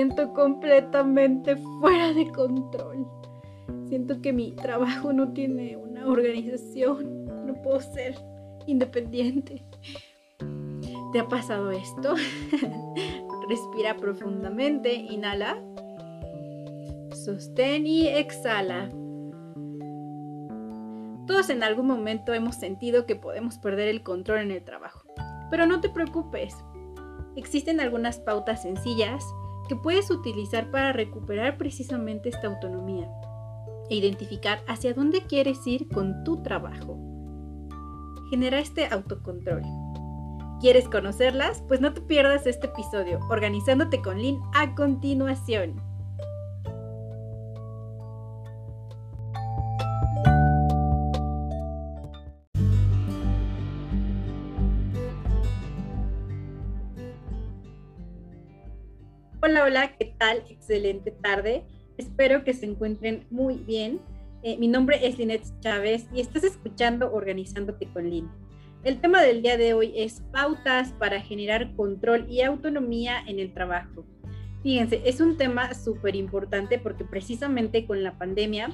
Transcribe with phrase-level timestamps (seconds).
[0.00, 3.06] siento completamente fuera de control.
[3.86, 8.14] Siento que mi trabajo no tiene una organización, no puedo ser
[8.66, 9.62] independiente.
[11.12, 12.14] ¿Te ha pasado esto?
[13.50, 15.62] Respira profundamente, inhala,
[17.12, 18.88] sostén y exhala.
[21.26, 25.02] Todos en algún momento hemos sentido que podemos perder el control en el trabajo.
[25.50, 26.56] Pero no te preocupes.
[27.36, 29.22] Existen algunas pautas sencillas
[29.70, 33.08] que puedes utilizar para recuperar precisamente esta autonomía
[33.88, 36.98] e identificar hacia dónde quieres ir con tu trabajo.
[38.30, 39.62] Genera este autocontrol.
[40.60, 41.62] ¿Quieres conocerlas?
[41.68, 45.80] Pues no te pierdas este episodio, organizándote con Lynn a continuación.
[59.70, 60.42] Hola, ¿qué tal?
[60.48, 61.62] Excelente tarde.
[61.96, 64.00] Espero que se encuentren muy bien.
[64.42, 68.28] Eh, mi nombre es Linet Chávez y estás escuchando Organizándote con Lin.
[68.82, 73.54] El tema del día de hoy es pautas para generar control y autonomía en el
[73.54, 74.04] trabajo.
[74.64, 78.70] Fíjense, es un tema súper importante porque precisamente con la pandemia,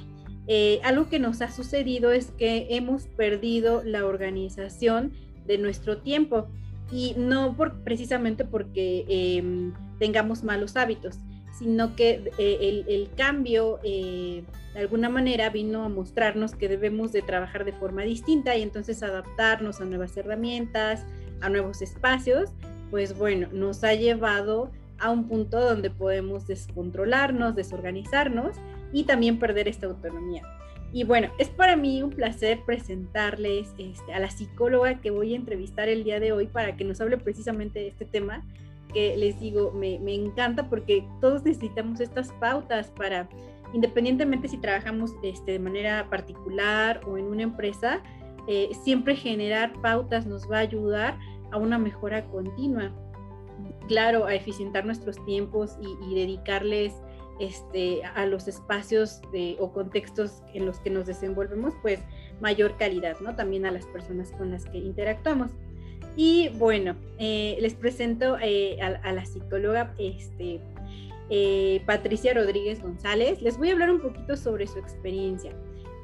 [0.47, 5.13] eh, algo que nos ha sucedido es que hemos perdido la organización
[5.45, 6.47] de nuestro tiempo
[6.91, 11.19] y no por, precisamente porque em, tengamos malos hábitos,
[11.57, 17.21] sino que eh, el, cambio eh, de alguna manera vino a mostrarnos que debemos de
[17.21, 21.05] trabajar de forma distinta y entonces adaptarnos a nuevas herramientas,
[21.41, 22.51] a nuevos espacios,
[22.91, 28.57] pues bueno, nos ha llevado a un punto donde podemos descontrolarnos, desorganizarnos
[28.93, 30.43] y también perder esta autonomía.
[30.93, 35.35] Y bueno, es para mí un placer presentarles este, a la psicóloga que voy a
[35.35, 38.43] entrevistar el día de hoy para que nos hable precisamente de este tema
[38.93, 43.27] que les digo, me, encanta porque todos necesitamos estas pautas para,
[43.73, 48.01] independientemente si trabajamos este, de manera particular o en una empresa,
[48.47, 51.17] eh, siempre generar pautas nos va a ayudar
[51.51, 52.91] a una mejora continua.
[53.87, 56.93] Claro, a eficientar nuestros tiempos y, dedicarles
[57.39, 59.21] este, a los espacios
[59.59, 61.99] o contextos en los que nos desenvolvemos, pues
[62.39, 63.35] mayor calidad, ¿no?
[63.35, 65.51] También a las personas con las que interactuamos.
[66.15, 70.59] Y bueno, eh, les presento eh, a, la psicóloga este,
[71.29, 73.41] eh, Patricia Rodríguez González.
[73.41, 75.51] Les voy a hablar un poquito sobre su experiencia.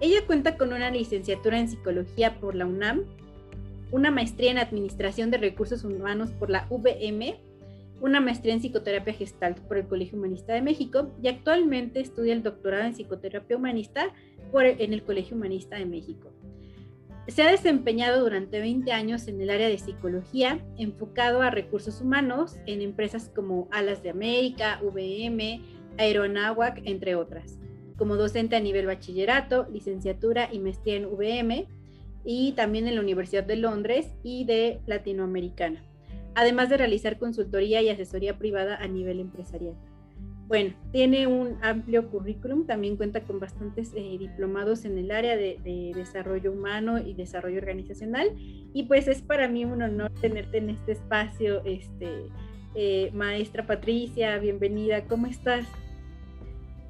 [0.01, 3.05] Ella cuenta con una licenciatura en psicología por la UNAM,
[3.91, 7.39] una maestría en administración de recursos humanos por la VM,
[8.03, 12.44] una maestría en psicoterapia gestalt por el Colegio Humanista de México y actualmente estudia el
[12.44, 14.14] doctorado en psicoterapia humanista
[14.52, 16.30] por, en el Colegio Humanista de México.
[17.30, 22.58] Se ha desempeñado durante 20 años en el área de psicología, enfocado a recursos humanos
[22.66, 25.62] en empresas como Alas de América, VM,
[25.97, 27.58] Aeronahuac, entre otras.
[27.96, 31.69] Como docente a nivel bachillerato, licenciatura y maestría en VM
[32.25, 35.86] y también en la Universidad de Londres y de Latinoamericana,
[36.35, 39.75] además de realizar consultoría y asesoría privada a nivel empresarial.
[40.47, 45.91] Bueno, tiene un amplio currículum, también cuenta con bastantes eh, diplomados en el área de,
[45.95, 50.91] desarrollo humano y desarrollo organizacional y pues es para mí un honor tenerte en este
[50.91, 52.27] espacio, este,
[52.75, 55.65] eh, maestra Patricia, bienvenida, ¿cómo estás?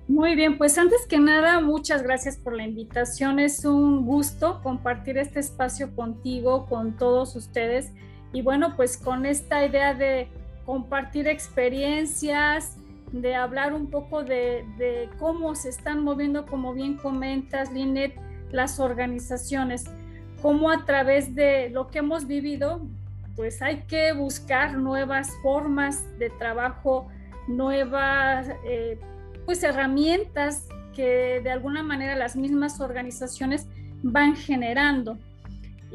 [0.07, 3.39] Muy bien, pues antes que nada, muchas gracias por la invitación.
[3.39, 7.93] Es un gusto compartir este espacio contigo, con todos ustedes.
[8.33, 10.27] Y bueno, pues con esta idea de
[10.65, 12.77] compartir experiencias,
[13.11, 18.15] de hablar un poco de, cómo se están moviendo, como bien comentas, Linet,
[18.51, 19.85] las organizaciones,
[20.41, 22.81] cómo a través de lo que hemos vivido,
[23.35, 27.07] pues hay que buscar nuevas formas de trabajo,
[27.47, 28.99] nuevas eh,
[29.45, 33.67] pues herramientas que de alguna manera las mismas organizaciones
[34.01, 35.17] van generando.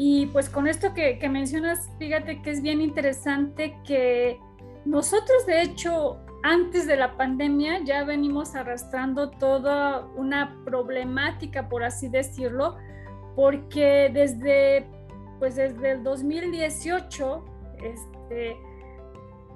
[0.00, 4.38] Y pues con esto que, mencionas, fíjate que es bien interesante que
[4.84, 12.08] nosotros de hecho antes de la pandemia ya venimos arrastrando toda una problemática, por así
[12.08, 12.76] decirlo,
[13.34, 14.86] porque desde,
[15.40, 17.44] pues desde el 2018,
[17.82, 18.56] este,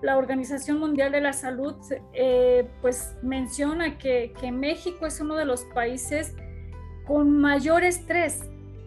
[0.02, 1.76] la Organización Mundial de la Salud
[2.14, 6.34] eh, pues menciona que, México es uno de los países
[7.06, 8.42] con mayor estrés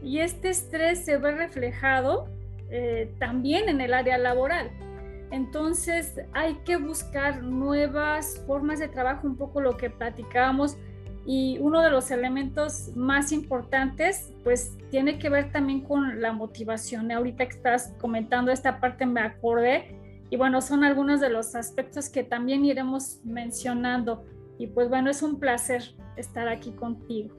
[0.05, 2.27] y este estrés se ve reflejado
[2.69, 4.69] eh, también en el área laboral.
[5.31, 10.77] Entonces hay que buscar nuevas formas de trabajo, un poco lo que platicábamos.
[11.25, 17.11] Y uno de los elementos más importantes, pues tiene que ver también con la motivación.
[17.11, 19.99] Ahorita que estás comentando esta parte me acordé
[20.29, 24.23] y bueno, son algunos de los aspectos que también iremos mencionando.
[24.59, 25.81] Y pues bueno, es un placer
[26.15, 27.35] estar aquí contigo.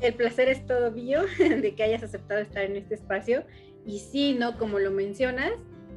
[0.00, 3.44] El placer es todo mío de que hayas aceptado estar en este espacio.
[3.86, 4.58] Y sí, ¿no?
[4.58, 5.52] Como lo mencionas,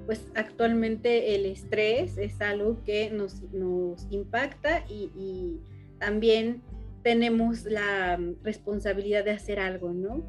[0.06, 5.60] pues actualmente el estrés es algo que nos, nos impacta y, y
[6.00, 6.62] también
[7.04, 10.24] tenemos la responsabilidad de hacer algo, ¿no?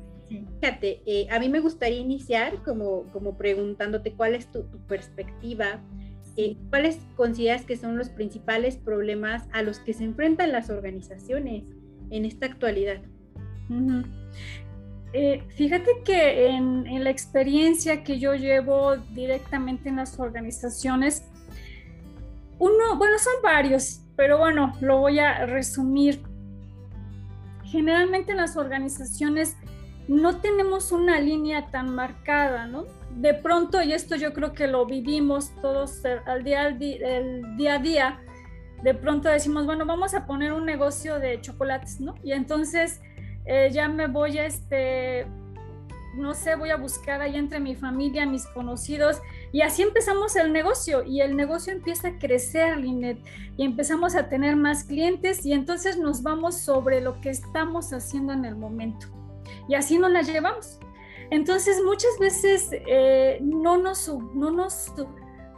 [0.61, 5.81] Fíjate, eh, a mí me gustaría iniciar como, como preguntándote cuál es tu, perspectiva,
[6.37, 11.65] eh, cuáles consideras que son los principales problemas a los que se enfrentan las organizaciones
[12.11, 13.01] en esta actualidad.
[15.13, 21.25] Eh, fíjate que en, en, la experiencia que yo llevo directamente en las organizaciones,
[22.59, 26.23] uno, bueno, son varios, pero bueno, lo voy a resumir.
[27.65, 29.57] Generalmente en las organizaciones
[30.09, 32.87] no tenemos una línea tan marcada, ¿no?
[33.17, 37.75] De pronto, y esto yo creo que lo vivimos todos al día, al el día
[37.75, 38.21] a día,
[38.83, 42.15] de pronto decimos, bueno, vamos a poner un negocio de chocolates, ¿no?
[42.23, 43.01] Y entonces
[43.49, 45.27] eh, ya me voy a, este,
[46.15, 50.53] no sé, voy a buscar ahí entre mi familia, mis conocidos, y así empezamos el
[50.53, 53.19] negocio, y el negocio empieza a crecer, Linet,
[53.57, 58.33] y empezamos a tener más clientes, y entonces nos vamos sobre lo que estamos haciendo
[58.33, 59.09] en el momento
[59.69, 60.79] y así nos las llevamos.
[61.31, 64.93] Entonces muchas veces eh, no, nos, no nos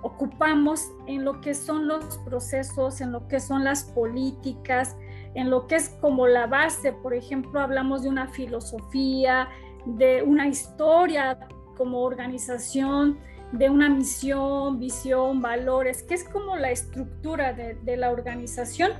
[0.03, 4.97] ocupamos en lo que son los procesos, en lo que son las políticas,
[5.35, 9.49] en lo que es como la base, por ejemplo, hablamos de una filosofía,
[9.85, 11.39] de una historia
[11.77, 13.19] como organización,
[13.53, 18.93] de una misión, visión, valores, que es como la estructura de, la organización.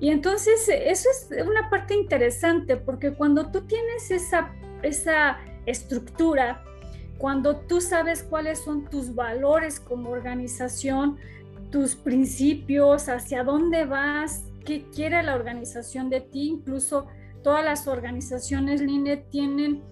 [0.00, 4.52] Y entonces eso es una parte interesante porque cuando tú tienes esa,
[4.82, 6.64] esa estructura,
[7.18, 11.18] cuando tú sabes cuáles son tus valores como organización,
[11.70, 17.06] tus principios, hacia dónde vas, qué quiere la organización de ti, incluso
[17.42, 19.82] todas las organizaciones LINE tienen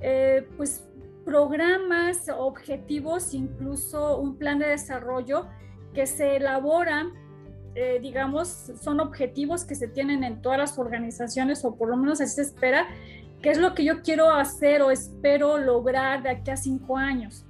[0.00, 0.84] eh, pues
[1.24, 5.46] programas, objetivos, incluso un plan de desarrollo
[5.94, 7.12] que se elaboran
[7.74, 12.20] eh, digamos, son objetivos que se tienen en todas las organizaciones, o por lo menos
[12.20, 12.86] así se espera,
[13.40, 17.46] qué es lo que yo quiero hacer o espero lograr de aquí a cinco años.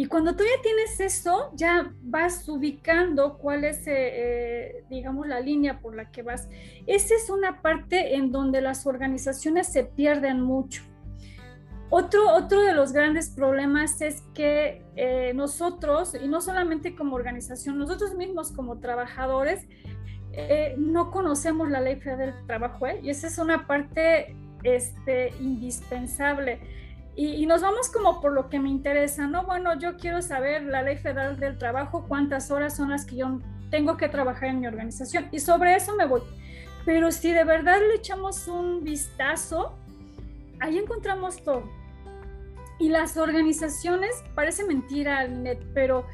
[0.00, 5.78] Y cuando tú ya tienes eso, ya vas ubicando cuál es, eh, digamos, la línea
[5.80, 6.48] por la que vas.
[6.86, 10.82] Esa es una parte en donde las organizaciones se pierden mucho.
[11.90, 17.78] Otro, otro de los grandes problemas es que eh, nosotros, y no solamente como organización,
[17.78, 19.66] nosotros mismos como trabajadores,
[20.32, 23.00] eh, no conocemos la ley federal del trabajo, ¿eh?
[23.02, 26.79] y esa es una parte este, indispensable.
[27.16, 29.44] Y, y, nos vamos como por lo que me interesa, ¿no?
[29.44, 33.40] Bueno, yo quiero saber la ley federal del trabajo, cuántas horas son las que yo
[33.70, 36.22] tengo que trabajar en mi organización, y sobre eso me voy.
[36.84, 39.76] Pero si de verdad le echamos un vistazo,
[40.60, 41.64] ahí encontramos todo
[42.80, 46.06] y las organizaciones, parece mentira, Net, pero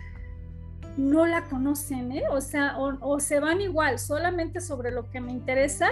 [0.97, 2.25] no la conocen, ¿eh?
[2.31, 5.87] O sea, o, se van igual, solamente sobre lo que me interesa.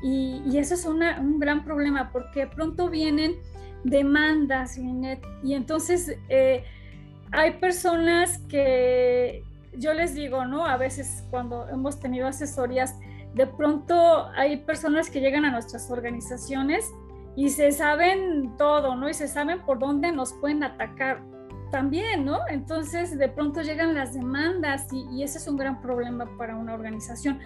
[0.00, 3.34] Y, eso es un gran problema porque pronto vienen
[3.84, 6.64] demandas, y entonces eh,
[7.32, 9.44] hay personas que
[9.76, 10.66] yo les digo, ¿no?
[10.66, 12.98] A veces cuando hemos tenido asesorías,
[13.34, 16.92] de pronto hay personas que llegan a nuestras organizaciones
[17.34, 19.08] y se saben todo, ¿no?
[19.08, 21.22] Y se saben por dónde nos pueden atacar
[21.70, 22.40] también, ¿no?
[22.48, 27.40] Entonces de pronto llegan las demandas y, ese es un gran problema para una organización.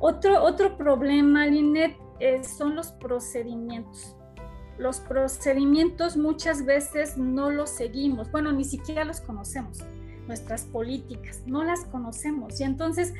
[0.00, 4.16] Otro, otro problema, Linet, eh, son los procedimientos.
[4.78, 9.78] Los procedimientos muchas veces no los seguimos, bueno, ni siquiera los conocemos.
[10.26, 12.60] Nuestras políticas, no las conocemos.
[12.60, 13.12] Y entonces,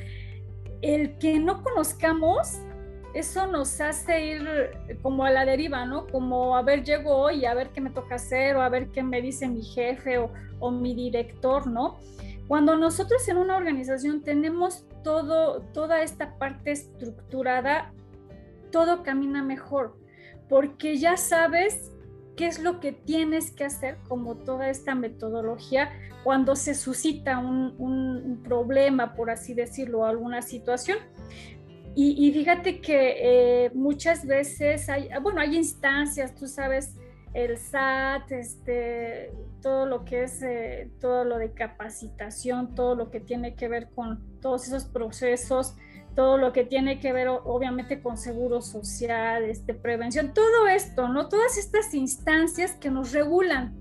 [0.81, 2.59] el que no conozcamos
[3.15, 4.71] eso nos hace ir
[5.01, 6.09] como a la deriva, ¿no?
[6.09, 9.05] Como a ver, llego hoy, a ver qué me toca hacer o a ver qué
[9.05, 11.97] me dice mi jefe o, o mi director, ¿no?
[12.49, 17.93] Cuando nosotros en una organización tenemos todo, toda esta parte estructurada,
[18.73, 19.97] todo camina mejor,
[20.49, 21.93] porque ya sabes
[22.37, 25.91] qué es lo que tienes que hacer, como toda esta metodología,
[26.23, 30.99] cuando se suscita un, problema, por así decirlo, alguna situación.
[31.97, 36.97] Y, fíjate que eh, muchas veces hay, bueno, hay instancias, tú sabes,
[37.35, 43.21] el SAT, este, todo lo que es, eh, todo lo de capacitación, todo lo que
[43.21, 45.77] tiene que ver con todos esos procesos,
[46.15, 51.29] todo lo que tiene que ver obviamente con seguro social, este, prevención, todo esto, ¿no?
[51.29, 53.75] Todas estas instancias que nos regulan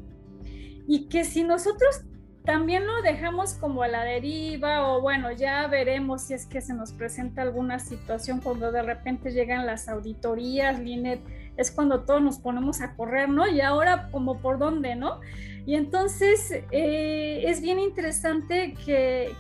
[0.88, 2.04] y que si nosotros
[2.44, 6.74] también lo dejamos como a la deriva o bueno, ya veremos si es que se
[6.74, 11.22] nos presenta alguna situación cuando de repente llegan las auditorías, Linet,
[11.56, 13.48] es cuando todos nos ponemos a correr, ¿no?
[13.48, 15.22] Y ahora como por dónde, ¿no?
[15.66, 19.34] Y entonces eh, es bien interesante que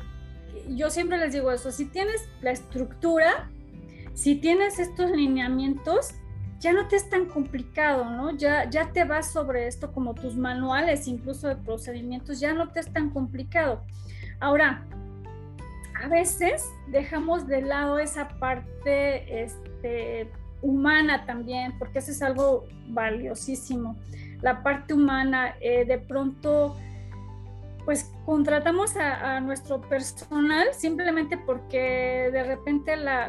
[0.75, 3.49] yo siempre les digo eso, si tienes la estructura,
[4.13, 6.13] si tienes estos lineamientos,
[6.59, 8.31] ya no te es tan complicado, ¿no?
[8.37, 12.79] Ya, ya te vas sobre esto como tus manuales, incluso de procedimientos, ya no te
[12.79, 13.83] es tan complicado.
[14.39, 14.85] Ahora,
[16.01, 20.29] a veces dejamos de lado esa parte este,
[20.61, 23.97] humana también, porque eso es algo valiosísimo.
[24.41, 26.77] La parte humana, eh, de pronto
[27.85, 33.27] pues contratamos a, nuestro personal simplemente porque de repente la,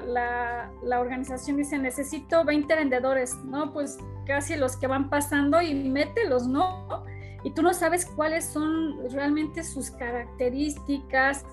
[0.82, 3.72] la, organización dice necesito 20 vendedores, ¿no?
[3.72, 7.04] Pues casi los que van pasando y mételos, ¿no?
[7.42, 11.44] Y tú no sabes cuáles son realmente sus características,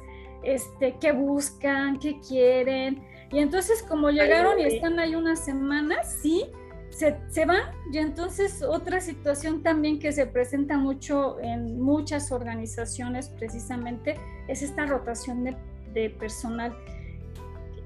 [0.44, 3.04] este, qué buscan, qué quieren.
[3.32, 6.46] Y entonces como llegaron y están ahí unas semanas, sí,
[6.92, 14.20] se, van y entonces otra situación también que se presenta mucho en muchas organizaciones precisamente
[14.48, 15.56] es esta rotación de,
[15.94, 16.76] de personal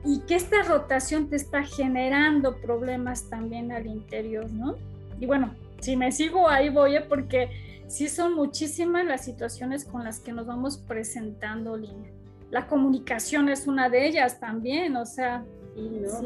[0.03, 4.75] y que esta rotación te está generando problemas también al interior, ¿no?
[5.19, 7.01] Y bueno, si me sigo ahí voy, ¿eh?
[7.01, 7.49] porque
[7.87, 12.05] sí son muchísimas las situaciones con las que nos vamos presentando, Lina.
[12.51, 15.43] La comunicación es una de ellas también, o sea...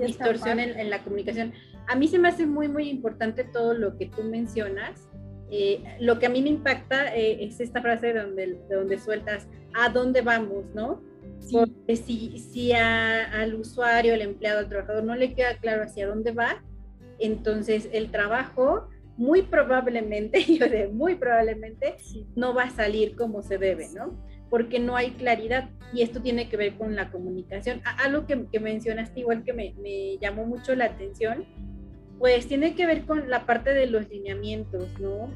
[0.06, 1.54] distorsión en, la comunicación
[1.90, 5.10] a mí se me hace muy, muy importante todo lo que tú mencionas.
[5.50, 9.90] Eh, lo que a mí me impacta eh, es esta frase donde, donde sueltas a
[9.90, 11.02] dónde vamos, ¿no?
[11.52, 16.32] Porque si, si al usuario, al empleado, al trabajador no le queda claro hacia dónde
[16.32, 16.64] va,
[17.18, 21.96] entonces el trabajo muy probablemente, yo sé, muy probablemente
[22.36, 24.16] no va a salir como se debe, ¿no?
[24.52, 27.82] Porque no hay claridad y esto tiene que ver con la comunicación.
[27.98, 31.48] Algo que, que mencionaste igual que me, me llamó mucho la atención
[32.20, 35.30] pues tiene que ver con la parte de los lineamientos, ¿no?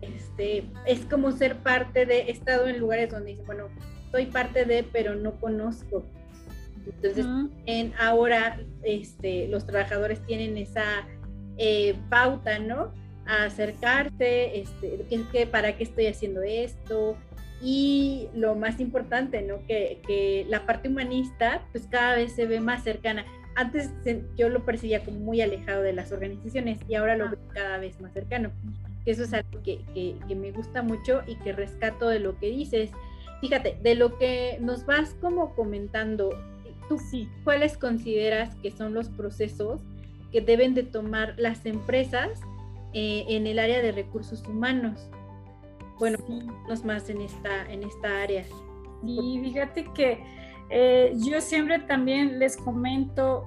[0.00, 3.68] Este, es como ser parte de, he estado en lugares donde dice, bueno,
[4.10, 6.04] soy parte de, pero no conozco.
[6.84, 7.26] Entonces,
[7.66, 11.06] en, ahora este, los trabajadores tienen esa
[11.58, 12.92] eh, pauta, ¿no?
[13.26, 17.16] A acercarse, este, ¿qué, para qué estoy haciendo esto?
[17.62, 19.64] Y lo más importante, ¿no?
[19.66, 23.24] Que, que la parte humanista, pues cada vez se ve más cercana
[23.56, 23.90] antes
[24.36, 27.30] yo lo percibía como muy alejado de las organizaciones y ahora lo ah.
[27.30, 28.50] veo cada vez más cercano.
[29.06, 29.80] Eso es algo que,
[30.28, 32.90] me gusta mucho y que rescato de lo que dices.
[33.40, 36.30] Fíjate, de lo que nos vas como comentando,
[36.88, 39.80] tú sí, ¿cuáles consideras que son los procesos
[40.32, 42.40] que deben de tomar las empresas
[42.92, 45.08] eh, en el área de recursos humanos?
[45.98, 46.84] Bueno, sí.
[46.84, 48.44] más en esta, en esta área.
[49.06, 50.22] Y fíjate que
[50.70, 53.46] eh, yo siempre también les comento,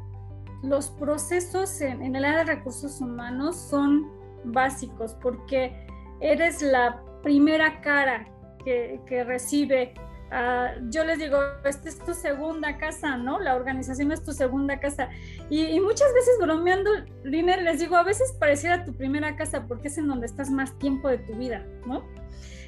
[0.63, 4.09] los procesos en, el área de recursos humanos son
[4.43, 5.88] básicos porque
[6.21, 8.27] eres la primera cara
[8.63, 9.93] que, recibe.
[10.31, 13.39] Ah, yo les digo, esta es tu segunda casa, ¿no?
[13.39, 15.09] La organización es tu segunda casa.
[15.49, 16.91] Y, muchas veces bromeando,
[17.23, 20.77] Liner, les digo, a veces pareciera tu primera casa porque es en donde estás más
[20.77, 22.03] tiempo de tu vida, ¿no?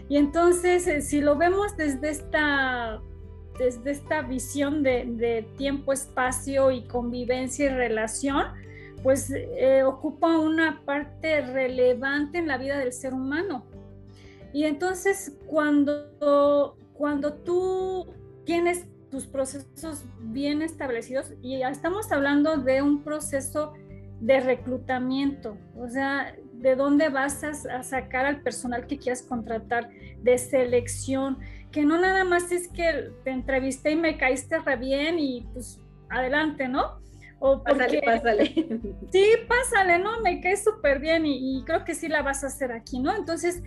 [0.09, 2.99] Y entonces, eh, si lo vemos desde esta
[3.57, 8.47] desde esta visión de, tiempo, espacio y convivencia y relación,
[9.03, 13.65] pues eh, ocupa una parte relevante en la vida del ser humano.
[14.53, 18.13] Y entonces cuando, cuando tú
[18.45, 23.73] tienes tus procesos bien establecidos, y ya estamos hablando de un proceso
[24.19, 29.89] de reclutamiento, o sea, de dónde vas a, sacar al personal que quieras contratar,
[30.21, 31.39] de selección,
[31.71, 35.79] que no nada más es que te entrevisté y me caíste re bien y pues
[36.09, 36.99] adelante, ¿no?
[37.39, 38.53] O porque, pásale,
[39.11, 40.21] Sí, pásale, ¿no?
[40.21, 43.15] Me caes súper bien y, y, creo que sí la vas a hacer aquí, ¿no?
[43.15, 43.63] Entonces,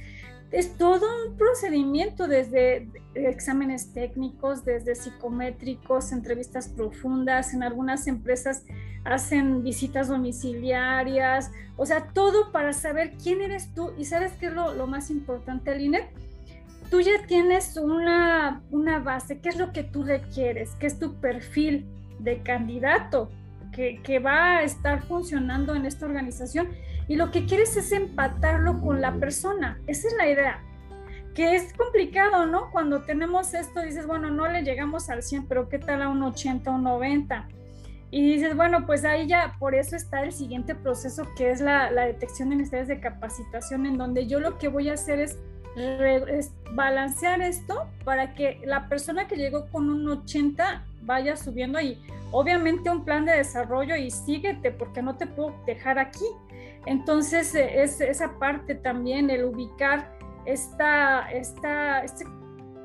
[0.50, 8.64] es todo un procedimiento desde exámenes técnicos, desde psicométricos, entrevistas profundas, en algunas empresas
[9.04, 13.92] hacen visitas domiciliarias, o sea, todo para saber quién eres tú.
[13.98, 16.08] Y sabes qué es lo, lo más importante, Aline,
[16.90, 21.14] tú ya tienes una, una base, qué es lo que tú requieres, qué es tu
[21.14, 21.86] perfil
[22.18, 23.30] de candidato
[23.72, 26.68] que, que, va a estar funcionando en esta organización
[27.08, 29.78] y lo que quieres es empatarlo con la persona.
[29.86, 30.62] Esa es la idea.
[31.34, 32.70] Que es complicado, ¿no?
[32.70, 36.22] Cuando tenemos esto, dices, bueno, no le llegamos al 100, pero ¿qué tal a un
[36.22, 37.48] 80 o un 90?
[38.10, 41.90] Y dices, bueno, pues ahí ya, por eso está el siguiente proceso, que es la,
[41.90, 45.36] la detección de necesidades de capacitación, en donde yo lo que voy a hacer es
[46.72, 51.98] balancear esto para que la persona que llegó con un 80 vaya subiendo y
[52.30, 56.24] obviamente un plan de desarrollo y síguete porque no te puedo dejar aquí.
[56.86, 62.24] Entonces eh, es esa parte también, el ubicar esta, esta, este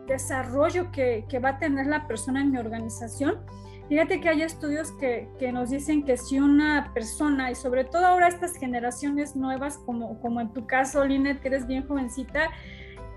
[0.08, 3.40] desarrollo que, que va a tener la persona en mi organización.
[3.88, 8.06] Fíjate que hay estudios que, que, nos dicen que si una persona, y sobre todo
[8.06, 12.50] ahora estas generaciones nuevas, como, como en tu caso, Linet, que eres bien jovencita,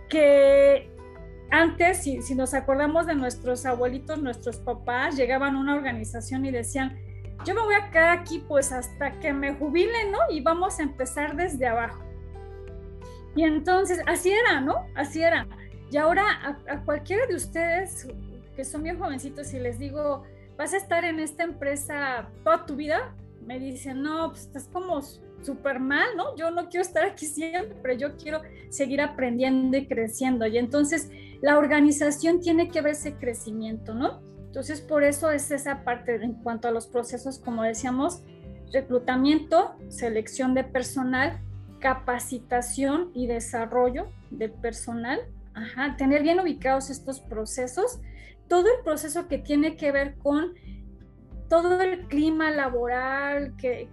[0.08, 0.90] que
[1.50, 6.50] antes, si, si nos acordamos de nuestros abuelitos, nuestros papás, llegaban a una organización y
[6.50, 6.98] decían,
[7.44, 10.18] yo me voy a quedar aquí pues hasta que me jubile, ¿no?
[10.30, 12.02] Y vamos a empezar desde abajo.
[13.34, 14.86] Y entonces, así era, ¿no?
[14.94, 15.46] Así era.
[15.90, 18.06] Y ahora a, a cualquiera de ustedes
[18.56, 20.24] que son bien jovencitos y les digo,
[20.56, 23.14] vas a estar en esta empresa toda tu vida,
[23.46, 25.00] me dicen, no, pues estás como
[25.42, 26.36] súper mal, ¿no?
[26.36, 30.46] Yo no quiero estar aquí siempre, yo quiero seguir aprendiendo y creciendo.
[30.46, 34.20] Y entonces la organización tiene que ver ese crecimiento, ¿no?
[34.52, 38.22] Entonces por eso es esa parte en cuanto a los procesos, como decíamos,
[38.70, 41.40] reclutamiento, selección de personal,
[41.80, 45.20] capacitación y desarrollo de personal.
[45.96, 48.02] Tener bien ubicados estos procesos
[48.46, 50.52] todo el proceso que tiene que ver con
[51.52, 53.86] todo el clima laboral, que,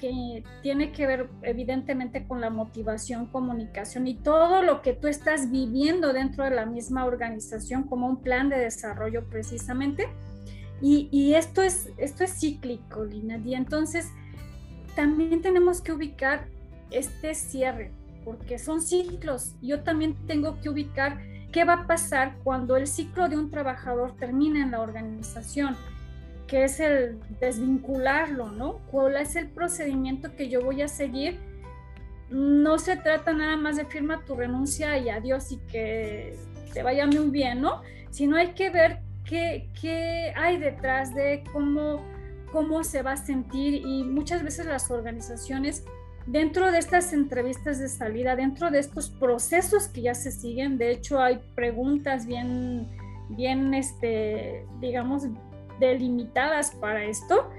[0.62, 6.14] tiene que ver evidentemente con la motivación, comunicación y todo lo que tú estás viviendo
[6.14, 10.08] dentro de la misma organización como un plan de desarrollo precisamente.
[10.82, 13.42] Y, esto, es, esto es cíclico, Lina.
[13.44, 14.08] Y entonces
[14.96, 16.48] también tenemos que ubicar
[16.92, 17.92] este cierre,
[18.24, 19.56] porque son ciclos.
[19.62, 21.20] Yo también tengo que ubicar
[21.52, 25.76] ¿Qué va a pasar cuando el ciclo de un trabajador termine en la organización?
[26.50, 28.80] Que es el desvincularlo, ¿no?
[28.92, 31.40] ¿Cuál es el procedimiento que yo voy a seguir?
[32.30, 36.36] No se trata nada más de firma tu renuncia y adiós y que
[36.74, 37.82] te vaya muy bien, ¿no?
[38.10, 42.04] Sino hay que ver qué, qué hay detrás de cómo,
[42.52, 45.84] cómo se va a sentir y muchas veces las organizaciones
[46.26, 50.92] dentro de estas entrevistas de salida, dentro de estos procesos que ya se siguen, de
[50.92, 52.88] hecho hay preguntas bien,
[53.30, 55.24] bien, este, digamos,
[55.80, 57.50] delimitadas para esto.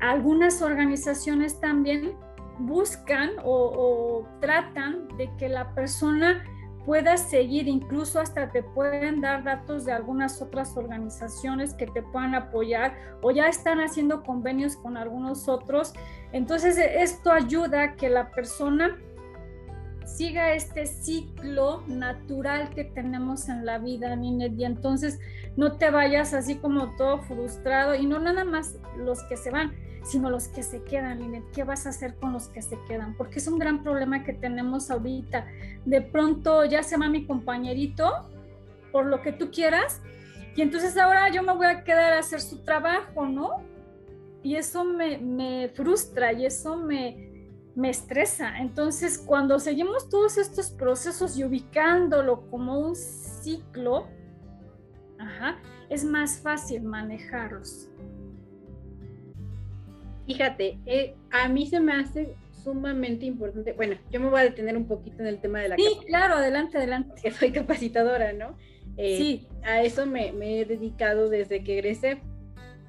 [0.00, 2.16] Algunas organizaciones también
[2.58, 6.44] buscan o, tratan de que la persona
[6.84, 12.34] puedas seguir, incluso hasta te pueden dar datos de algunas otras organizaciones que te puedan
[12.34, 15.94] apoyar o ya están haciendo convenios con algunos otros.
[16.32, 18.98] Entonces esto ayuda a que la persona
[20.04, 25.18] siga este ciclo natural que tenemos en la vida, Ninet, y entonces
[25.56, 29.72] no te vayas así como todo frustrado y no nada más los que se van,
[30.02, 31.44] sino los que se quedan, Linet.
[31.52, 33.16] ¿Qué vas a hacer con los que se quedan?
[33.16, 35.46] Porque es un gran problema que tenemos ahorita.
[35.84, 38.10] De pronto ya se va mi compañerito,
[38.92, 40.02] por lo que tú quieras,
[40.54, 43.62] y entonces ahora yo me voy a quedar a hacer su trabajo, ¿no?
[44.42, 47.33] Y eso me, me frustra y eso me,
[47.74, 48.58] me estresa.
[48.58, 54.06] Entonces, cuando seguimos todos estos procesos y ubicándolo como un ciclo,
[55.18, 55.58] ajá,
[55.88, 57.88] es más fácil manejarlos.
[60.26, 63.72] Fíjate, eh, a mí se me hace sumamente importante.
[63.72, 66.36] Bueno, yo me voy a detener un poquito en el tema de la Sí, claro,
[66.36, 67.14] adelante, adelante.
[67.22, 68.56] Que soy capacitadora, ¿no?
[68.96, 69.48] Eh, sí.
[69.62, 72.22] A eso me, he dedicado desde que egresé.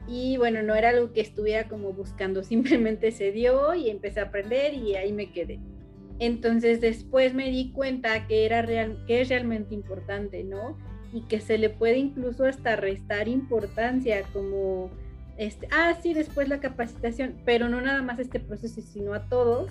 [0.07, 4.23] Y bueno, no era algo que estuviera como buscando, simplemente se dio y empecé a
[4.23, 5.59] aprender y ahí me quedé.
[6.19, 10.77] Entonces después me di cuenta que, era real, que es realmente importante, ¿no?
[11.11, 14.89] Y que se le puede incluso hasta restar importancia como
[15.37, 19.69] este, ah, sí, después la capacitación, pero no nada más este proceso, sino a todos.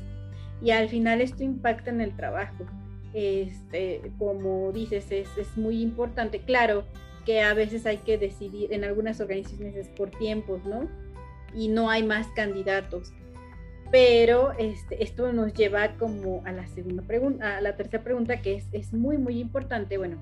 [0.63, 2.67] Y al final esto impacta en el trabajo.
[3.15, 6.41] Este, como dices, es, es muy importante.
[6.41, 6.85] Claro
[7.25, 10.89] que a veces hay que decidir, en algunas organizaciones es por tiempos, ¿no?
[11.55, 13.13] Y no hay más candidatos.
[13.91, 18.57] Pero este, esto nos lleva como a la segunda pregunta, a la tercera pregunta, que
[18.57, 19.99] es, es muy, muy importante.
[19.99, 20.17] Bueno,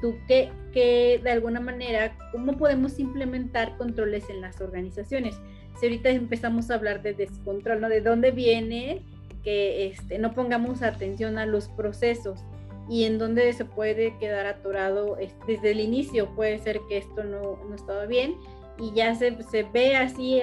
[0.00, 5.34] tú que, que de alguna manera, ¿cómo podemos implementar controles en las organizaciones?
[5.80, 7.88] Si ahorita empezamos a hablar de descontrol, ¿no?
[7.88, 9.02] ¿De dónde viene
[9.42, 12.40] que este, no pongamos atención a los procesos?
[12.88, 16.34] Y en dónde se puede quedar atorado desde el inicio.
[16.34, 18.36] Puede ser que esto no, no estaba bien
[18.78, 20.40] y ya se, se ve así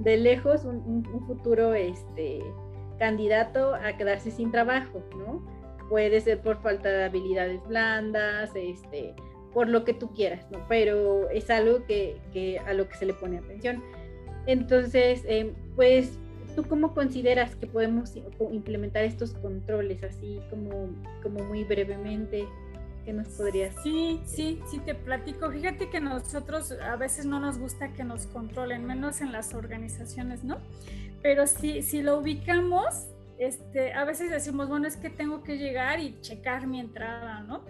[0.00, 2.40] de lejos un, un, futuro este,
[2.98, 5.56] candidato a quedarse sin trabajo, ¿no?
[5.88, 9.14] puede ser por falta de habilidades blandas, este,
[9.52, 10.64] por lo que tú quieras, ¿no?
[10.68, 13.82] Pero es algo que, que a lo que se le pone atención.
[14.46, 16.18] Entonces, eh, pues
[16.56, 18.14] ¿tú cómo consideras que podemos
[18.50, 20.88] implementar estos controles así como,
[21.22, 22.48] como muy brevemente?
[23.04, 23.72] ¿Qué nos podrías?
[23.84, 25.48] Sí, sí, sí te platico.
[25.52, 30.42] Fíjate que nosotros a veces no nos gusta que nos controlen, menos en las organizaciones,
[30.42, 30.56] ¿no?
[31.22, 33.06] Pero si, si lo ubicamos,
[33.38, 37.64] este, a veces decimos, bueno, es que tengo que llegar y checar mi entrada, ¿no?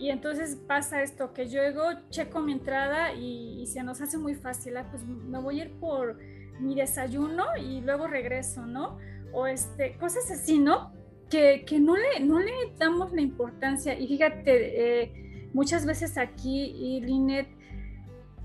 [0.00, 4.34] Y entonces pasa esto, que yo llego, checo mi entrada y, se nos hace muy
[4.34, 6.16] fácil, ah, pues me voy a ir por
[6.58, 8.96] mi desayuno y luego regreso, ¿no?
[9.34, 10.94] O este, cosas así, ¿no?
[11.28, 13.96] Que, que no, le, no le damos la importancia.
[13.98, 17.48] Y fíjate, eh, muchas veces aquí, y Linet,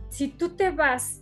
[0.10, 1.22] si tú te vas,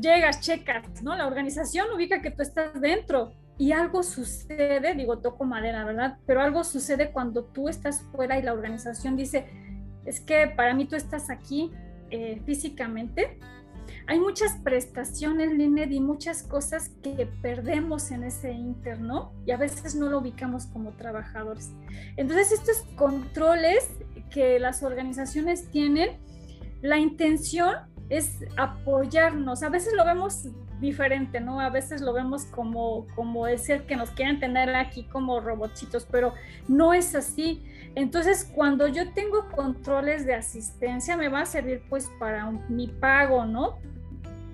[0.00, 1.14] llegas, checas, ¿no?
[1.14, 6.18] La organización ubica que tú estás dentro, y algo sucede, digo, toco madera, ¿verdad?
[6.26, 9.46] Pero algo sucede cuando tú estás fuera y la organización dice,
[10.06, 11.70] es que para mí tú estás aquí
[12.10, 13.38] eh, físicamente.
[14.08, 19.94] Hay muchas prestaciones, Lined, y muchas cosas que perdemos en ese interno y a veces
[19.96, 21.72] no lo ubicamos como trabajadores.
[22.16, 23.88] Entonces, estos controles
[24.30, 26.18] que las organizaciones tienen,
[26.82, 27.74] la intención
[28.08, 29.62] es apoyarnos.
[29.62, 30.48] A veces lo vemos
[30.80, 31.60] diferente, ¿no?
[31.60, 36.06] A veces lo vemos como, como es el que nos quieren tener aquí como robotcitos,
[36.10, 36.34] pero
[36.68, 37.64] no es así.
[37.94, 43.46] Entonces, cuando yo tengo controles de asistencia, me va a servir pues para mi pago,
[43.46, 43.78] ¿no?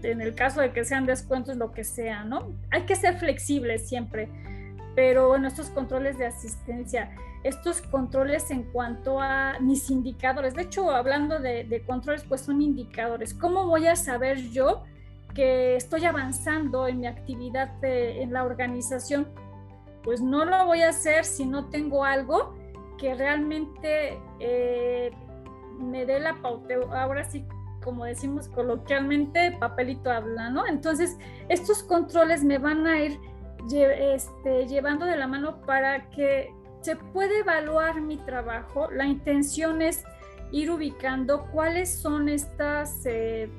[0.02, 2.52] En el caso de que sean descuentos, lo que sea, ¿no?
[2.70, 4.28] Hay que ser flexibles siempre,
[4.94, 10.90] pero bueno, estos controles de asistencia, estos controles en cuanto a mis indicadores, de hecho,
[10.90, 13.34] hablando de controles, pues son indicadores.
[13.34, 14.84] ¿Cómo voy a saber yo?
[15.34, 19.28] Que estoy avanzando en mi actividad en la organización,
[20.02, 22.54] pues no lo voy a hacer si no tengo algo
[22.98, 25.10] que realmente eh,
[25.78, 26.74] me dé la pauta.
[26.92, 27.44] Ahora sí,
[27.82, 30.66] como decimos coloquialmente, papelito habla, ¿no?
[30.66, 31.18] Entonces,
[31.48, 33.18] estos controles me van a ir
[33.70, 38.90] este, llevando de la mano para que se pueda evaluar mi trabajo.
[38.90, 40.04] La intención es
[40.50, 43.04] ir ubicando cuáles son estas...
[43.06, 43.50] Eh,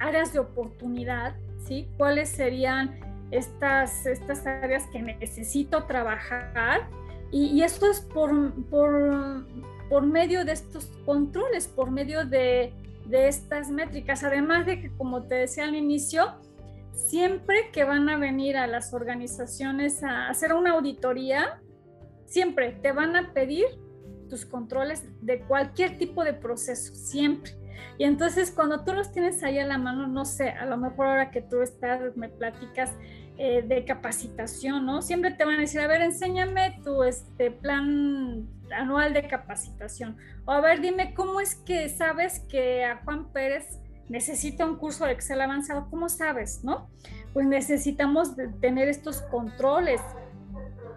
[0.00, 1.34] áreas de oportunidad,
[1.66, 1.88] ¿sí?
[1.96, 2.98] ¿Cuáles serían
[3.30, 6.88] estas, estas áreas que necesito trabajar?
[7.30, 9.46] Y, esto es por, por,
[9.88, 12.72] por, medio de estos controles, por medio de,
[13.06, 14.24] de estas métricas.
[14.24, 16.34] Además de que, como te decía al inicio,
[16.92, 21.60] siempre que van a venir a las organizaciones a hacer una auditoría,
[22.26, 23.66] siempre te van a pedir
[24.28, 27.59] tus controles de cualquier tipo de proceso, siempre.
[27.98, 31.06] Y entonces cuando tú los tienes ahí a la mano, no sé, a lo mejor
[31.06, 32.92] ahora que tú estás, me platicas
[33.38, 35.02] eh, de capacitación, ¿no?
[35.02, 40.16] Siempre te van a decir, a ver, enséñame tu este, plan anual de capacitación.
[40.44, 45.06] O a ver, dime cómo es que sabes que a Juan Pérez necesita un curso
[45.06, 45.88] de Excel avanzado.
[45.88, 46.90] ¿Cómo sabes, no?
[47.32, 50.00] Pues necesitamos tener estos controles,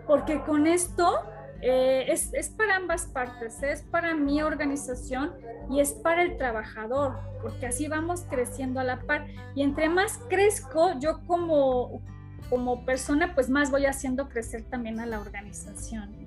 [0.08, 1.22] porque con esto
[1.66, 5.32] eh, es, es, para ambas partes, es para mi organización
[5.72, 9.28] y es para el trabajador, porque así vamos creciendo a la par.
[9.56, 12.02] Y entre más crezco, yo como,
[12.50, 16.24] como persona, pues más voy haciendo crecer también a la organización.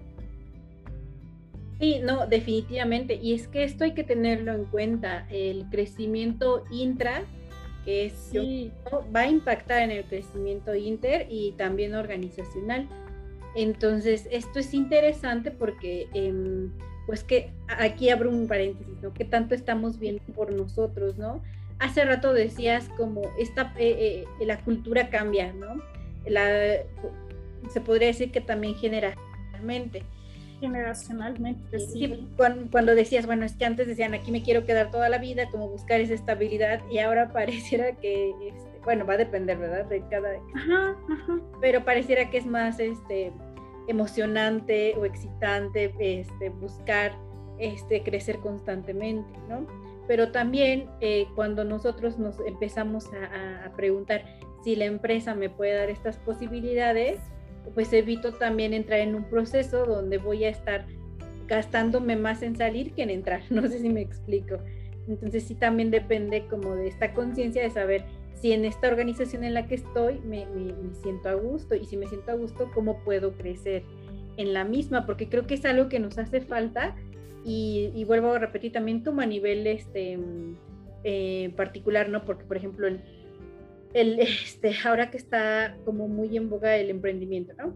[1.78, 3.18] Sí, no, definitivamente.
[3.20, 5.26] Y es que esto hay que tenerlo en cuenta.
[5.28, 7.24] El crecimiento intra,
[7.84, 8.32] que es,
[9.14, 12.88] va a impactar en el crecimiento inter y también organizacional.
[13.56, 16.70] Entonces, esto es interesante porque, em,
[17.06, 19.14] pues que aquí abro un paréntesis, ¿no?
[19.14, 21.42] Que tanto estamos viendo por nosotros, ¿no?
[21.78, 25.82] Hace rato decías como esta, eh, eh, la cultura cambia, ¿no?
[27.70, 30.02] se podría decir que también generacionalmente.
[30.60, 32.28] Generacionalmente, sí.
[32.36, 35.68] cuando, decías, bueno, es que antes decían, aquí me quiero quedar toda la vida, como
[35.68, 39.84] buscar esa estabilidad, y ahora pareciera que, este, bueno, va a depender, ¿verdad?
[39.84, 40.30] De cada...
[40.54, 41.40] Ajá, ajá.
[41.60, 43.32] Pero pareciera que es más, este,
[43.88, 47.12] emocionante o excitante este, buscar
[47.58, 49.66] este, crecer constantemente, ¿no?
[50.06, 54.24] Pero también eh, cuando nosotros nos empezamos a, preguntar
[54.62, 57.18] si la empresa me puede dar estas posibilidades,
[57.74, 60.86] pues evito también entrar en un proceso donde voy a estar
[61.46, 63.42] gastándome más en salir que en entrar.
[63.50, 64.58] No sé si me explico.
[65.08, 68.04] Entonces sí también depende como de esta conciencia de saber
[68.40, 70.46] si en esta organización en la que estoy me,
[71.02, 73.82] siento a gusto y si me siento a gusto, cómo puedo crecer
[74.36, 76.94] en la misma, porque creo que es algo que nos hace falta
[77.44, 80.18] y, vuelvo a repetir también como a nivel este,
[81.04, 82.24] eh, particular, ¿no?
[82.24, 83.02] Porque, por ejemplo, el,
[83.94, 87.74] el, este, ahora que está como muy en boga el emprendimiento, ¿no?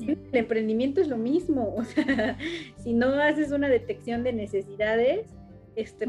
[0.00, 2.38] el emprendimiento es lo mismo, o sea,
[2.76, 5.26] si no haces una detección de necesidades,
[5.76, 6.06] este,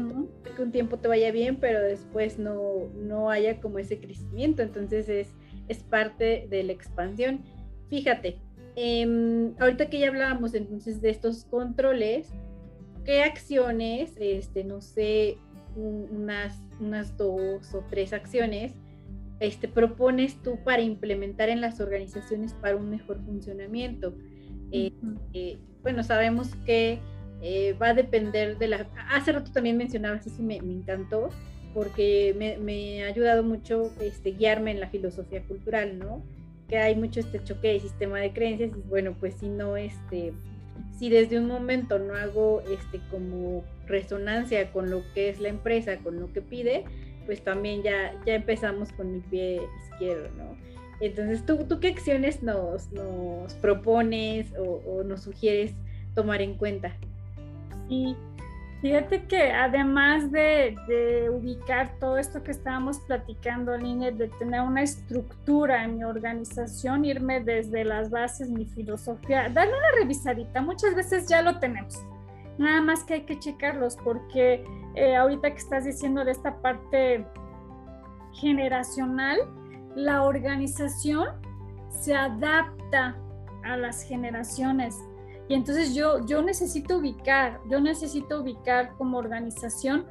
[0.56, 4.62] que un tiempo te vaya bien, pero después no, no haya como ese crecimiento.
[4.62, 5.34] Entonces es,
[5.68, 7.40] es parte de la expansión.
[7.88, 8.38] Fíjate,
[8.76, 12.28] em, ahorita que ya hablábamos entonces de estos controles,
[13.04, 15.38] ¿qué acciones, este, no sé,
[15.76, 18.74] unas, unas dos o tres acciones,
[19.40, 24.14] este, propones tú para implementar en las organizaciones para un mejor funcionamiento?
[24.72, 24.92] Eh,
[25.32, 26.98] eh, bueno, sabemos que
[27.46, 28.86] eh, va a depender de la...
[29.10, 31.28] Hace rato también mencionabas, eso me, me encantó,
[31.74, 36.24] porque me, ha ayudado mucho este, guiarme en la filosofía cultural, ¿no?
[36.68, 40.32] Que hay mucho este choque de sistema de creencias y bueno, pues si no, este,
[40.98, 45.98] si desde un momento no hago este como resonancia con lo que es la empresa,
[45.98, 46.84] con lo que pide,
[47.26, 50.56] pues también ya, ya empezamos con mi pie izquierdo, ¿no?
[51.00, 55.74] Entonces, ¿tú, tú qué acciones nos, nos propones o, nos sugieres
[56.14, 56.96] tomar en cuenta?
[57.88, 58.16] Sí,
[58.84, 60.76] Fíjate que además de,
[61.32, 67.40] ubicar todo esto que estábamos platicando, Line, de tener una estructura en mi organización, irme
[67.40, 71.98] desde las bases, mi filosofía, darle una revisadita, muchas veces ya lo tenemos,
[72.58, 74.62] nada más que hay que checarlos porque
[74.94, 77.24] eh, ahorita que estás diciendo de esta parte
[78.34, 79.38] generacional,
[79.96, 81.28] la organización
[81.88, 83.16] se adapta
[83.62, 84.94] a las generaciones
[85.48, 90.06] y entonces yo, yo necesito ubicar, yo necesito ubicar como organización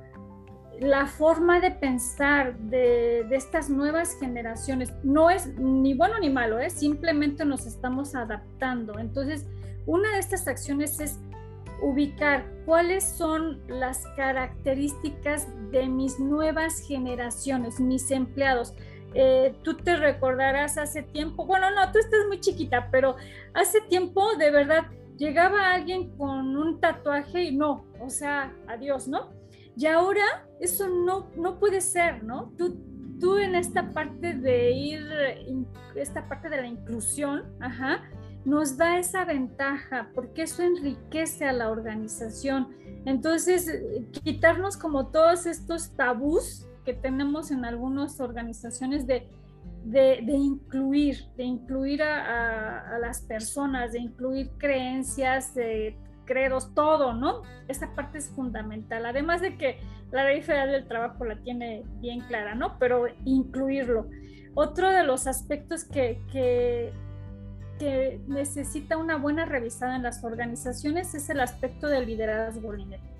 [0.79, 4.91] la forma de pensar de, estas nuevas generaciones.
[5.03, 6.69] No es ni bueno ni malo, ¿eh?
[6.69, 8.99] simplemente nos estamos adaptando.
[8.99, 9.47] Entonces,
[9.85, 11.19] una de estas acciones es
[11.81, 18.73] ubicar cuáles son las características de mis nuevas generaciones, mis empleados.
[19.15, 23.15] Eh, tú te recordarás hace tiempo, bueno, no, tú estás muy chiquita, pero
[23.53, 24.85] hace tiempo de verdad
[25.17, 29.29] llegaba alguien con un tatuaje y no, o sea, adiós, ¿no?
[29.75, 32.53] Y ahora eso no, no puede ser, ¿no?
[32.57, 32.77] Tú,
[33.19, 35.01] tú en esta parte de ir,
[35.95, 38.03] esta parte de la inclusión, ajá,
[38.45, 42.75] nos da esa ventaja porque eso enriquece a la organización.
[43.05, 43.71] Entonces,
[44.23, 49.29] quitarnos como todos estos tabús que tenemos en algunas organizaciones de
[49.83, 57.41] de, incluir, de incluir a, las personas, de incluir creencias, de credos, todo, ¿no?
[57.67, 59.05] Esa parte es fundamental.
[59.05, 59.79] Además de que
[60.11, 62.77] la ley federal del trabajo la tiene bien clara, ¿no?
[62.79, 64.07] Pero incluirlo.
[64.55, 66.93] Otro de los aspectos que, que,
[67.79, 73.12] que necesita una buena revisada en las organizaciones es el aspecto del liderazgo líder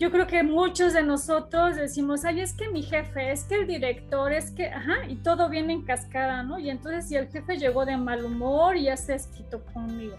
[0.00, 3.66] yo creo que muchos de nosotros decimos, ay, es que mi jefe, es que el
[3.66, 6.58] director, es que, ajá, y todo viene en cascada, ¿no?
[6.58, 10.16] Y entonces si el jefe llegó de mal humor, ya se esquitó conmigo.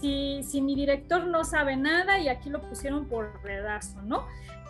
[0.00, 4.24] Si, si mi director no sabe nada y aquí lo pusieron por redazo, ¿no?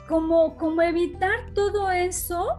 [0.08, 2.58] Como, como evitar todo eso,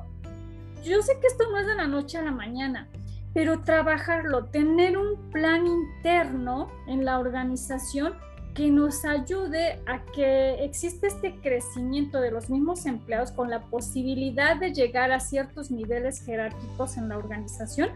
[0.81, 2.87] yo sé que esto no es de la noche a la mañana,
[3.33, 8.15] pero trabajarlo, tener un plan interno en la organización
[8.55, 14.55] que nos ayude a que existe este crecimiento de los mismos empleados con la posibilidad
[14.55, 17.89] de llegar a ciertos niveles jerárquicos en la organización,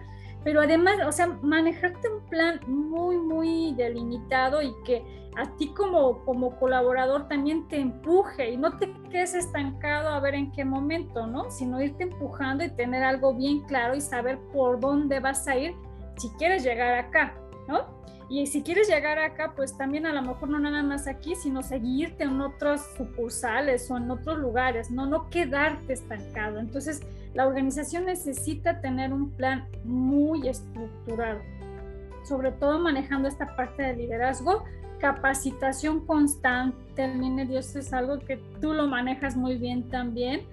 [0.43, 5.01] pero además, o sea, manejarte un plan muy, muy delimitado y que
[5.37, 10.35] a ti como, como colaborador también te empuje y no te quedes estancado a ver
[10.35, 11.49] en qué momento, ¿no?
[11.51, 15.73] Sino irte empujando y tener algo bien claro y saber por dónde vas a ir
[16.17, 17.33] si quieres llegar acá,
[17.67, 17.98] ¿no?
[18.29, 21.63] Y si quieres llegar acá, pues también a lo mejor no nada más aquí, sino
[21.63, 26.59] seguirte en otros sucursales o en otros lugares, no, no quedarte estancado.
[26.59, 27.01] Entonces,
[27.33, 31.41] la organización necesita tener un plan muy estructurado,
[32.23, 34.63] sobre todo manejando esta parte de liderazgo,
[34.99, 40.45] capacitación constante, el Dios es algo que tú lo manejas muy bien también,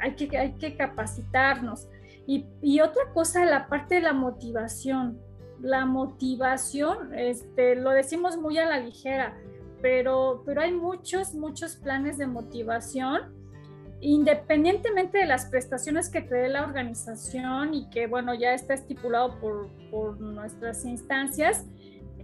[0.00, 1.88] hay que, hay que capacitarnos.
[2.26, 5.18] Y, y otra cosa, la parte de la motivación
[5.62, 9.36] la motivación, este, lo decimos muy a la ligera,
[9.80, 13.34] pero, pero hay muchos, muchos planes de motivación,
[14.00, 19.38] independientemente de las prestaciones que te dé la organización y que, bueno, ya está estipulado
[19.40, 21.64] por, por nuestras instancias,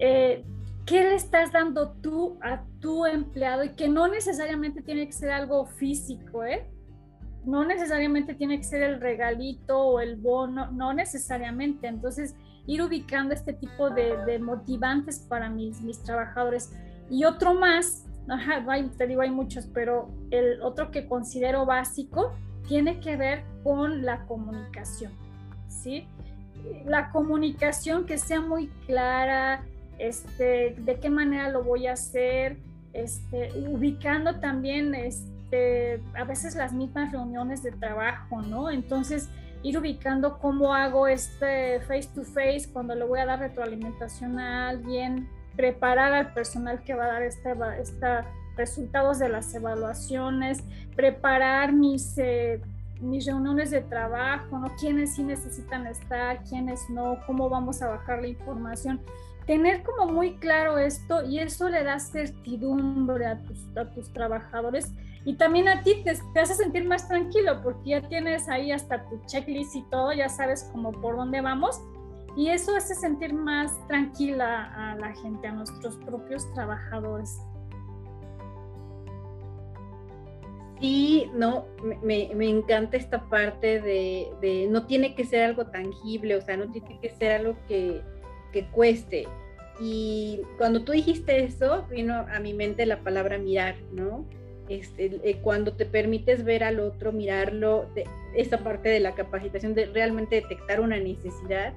[0.01, 0.45] eh,
[0.85, 3.63] ¿qué le estás dando tú a tu empleado?
[3.63, 6.67] Y que no necesariamente tiene que ser algo físico, ¿eh?
[7.45, 11.87] No necesariamente tiene que ser el regalito o el bono, no necesariamente.
[11.87, 12.35] Entonces,
[12.69, 16.71] ir ubicando este tipo de, motivantes para mis, mis trabajadores.
[17.11, 18.63] Y otro más, ajá,
[18.97, 22.35] te digo, hay muchos, pero el otro que considero básico
[22.69, 25.13] tiene que ver con la comunicación,
[25.67, 26.07] ¿sí?
[26.85, 29.65] La comunicación que sea muy clara,
[29.99, 32.59] este, de qué manera lo voy a hacer,
[32.93, 38.69] este, ubicando también este, a veces las mismas reuniones de trabajo, ¿no?
[38.69, 39.31] Entonces,
[39.63, 44.69] ir ubicando cómo hago este face to face cuando le voy a dar retroalimentación a
[44.69, 50.63] alguien, preparar al personal que va a dar esta, esta resultados de las evaluaciones,
[50.95, 52.61] preparar mis, eh,
[53.01, 54.75] mis reuniones de trabajo, ¿no?
[54.79, 59.01] quiénes sí necesitan estar, quiénes no, cómo vamos a bajar la información.
[59.47, 64.93] Tener como muy claro esto y eso le da certidumbre a tus, a tus trabajadores
[65.25, 69.09] y también a ti te, te, hace sentir más tranquilo porque ya tienes ahí hasta
[69.09, 71.81] tu checklist y todo, ya sabes como por dónde vamos
[72.37, 77.41] y eso hace sentir más tranquila a la gente, a nuestros propios trabajadores.
[80.81, 81.65] Sí, no,
[82.05, 86.57] me, me, encanta esta parte de, de, no tiene que ser algo tangible, o sea,
[86.57, 88.01] no tiene que ser algo que,
[88.53, 89.27] que cueste.
[89.81, 94.25] Y cuando tú dijiste eso, vino a mi mente la palabra mirar, ¿no?
[94.69, 98.05] Este, eh, cuando te permites ver al otro, mirarlo, de,
[98.35, 101.73] esa parte de la capacitación de realmente detectar una necesidad,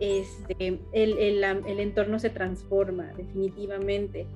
[0.00, 4.26] este, el, el, el entorno se transforma definitivamente.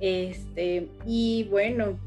[0.00, 1.98] Este, y bueno,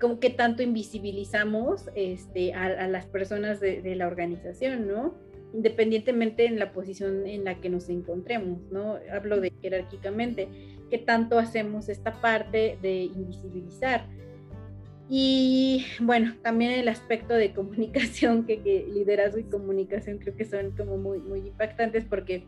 [0.00, 5.14] como que tanto invisibilizamos este, a, las personas de, la organización, ¿no?
[5.54, 8.98] Independientemente en la posición en la que nos encontremos, ¿no?
[9.12, 10.48] Hablo de jerárquicamente,
[10.90, 14.06] que tanto hacemos esta parte de invisibilizar.
[15.10, 20.72] Y bueno, también el aspecto de comunicación, que, que liderazgo y comunicación creo que son
[20.72, 22.46] como muy, muy impactantes porque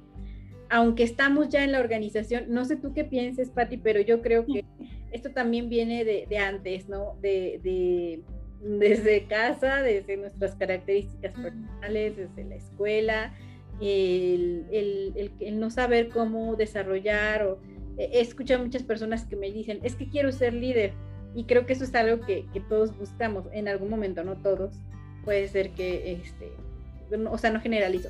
[0.70, 4.46] aunque estamos ya en la organización, no sé tú qué pienses, Patti, pero yo creo
[4.46, 4.64] que
[5.10, 7.16] esto también viene de, antes, ¿no?
[7.20, 8.22] De,
[8.62, 13.34] desde casa, desde nuestras características personales, desde la escuela,
[13.80, 17.58] el, no saber cómo desarrollar o
[17.98, 20.92] he escuchado muchas personas que me dicen, es que quiero ser líder
[21.34, 24.72] y creo que eso es algo que, todos buscamos en algún momento, no todos,
[25.24, 26.52] puede ser que, este,
[27.30, 28.08] o sea, no generalizo,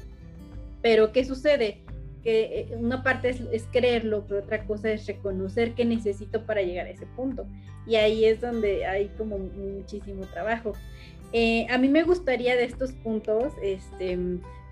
[0.83, 1.83] pero ¿qué sucede?
[2.23, 6.87] que eh, una parte es, creerlo, pero otra cosa es reconocer qué necesito para llegar
[6.87, 7.47] a ese punto.
[7.87, 10.73] Y ahí es donde hay como muchísimo trabajo.
[11.33, 14.13] Eh, a mí me gustaría de estos puntos, este,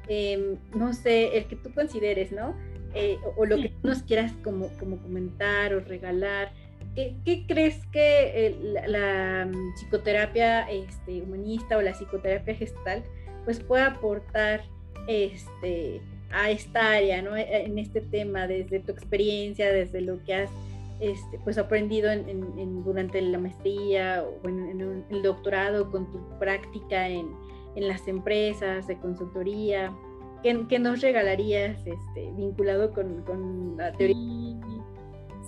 [0.08, 2.54] em, no sé, el que tú consideres, ¿no?
[2.94, 6.52] Eh, o, lo que tú nos quieras como, como comentar o regalar.
[6.98, 8.56] ¿Qué, qué crees que
[8.88, 13.04] la, mm, psicoterapia este, humanista o la psicoterapia gestal
[13.44, 14.64] pues puede aportar
[15.06, 17.36] este, a esta área, ¿no?
[17.36, 20.50] E, en este tema, desde tu experiencia, desde lo que has
[20.98, 27.28] este, pues aprendido en, durante la maestría o en, el doctorado con tu práctica en,
[27.76, 29.96] las empresas de consultoría.
[30.42, 34.16] ¿Qué, nos regalarías este, vinculado con, la teoría?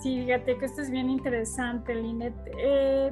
[0.01, 2.33] Sí, fíjate que esto es bien interesante, Linet.
[2.57, 3.11] Eh,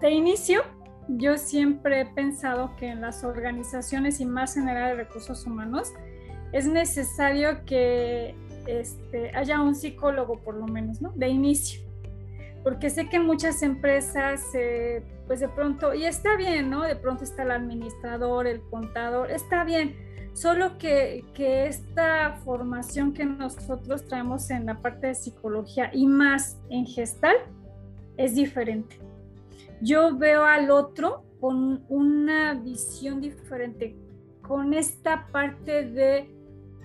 [0.00, 0.62] de inicio,
[1.08, 5.94] yo siempre he pensado que en las organizaciones y más en de recursos humanos,
[6.52, 8.34] es necesario que
[8.66, 11.12] este, haya un psicólogo por lo menos, ¿no?
[11.14, 11.80] De inicio.
[12.62, 16.82] Porque sé que muchas empresas, eh, pues de pronto, y está bien, ¿no?
[16.82, 19.96] De pronto está el administrador, el contador, está bien.
[20.36, 21.24] Solo que,
[21.66, 27.36] esta formación que nosotros traemos en la parte de psicología y más en gestal
[28.18, 28.98] es diferente.
[29.80, 33.96] Yo veo al otro con una visión diferente,
[34.42, 36.30] con esta parte de